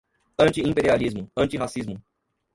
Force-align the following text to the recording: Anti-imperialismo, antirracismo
Anti-imperialismo, 0.45 1.29
antirracismo 1.37 2.01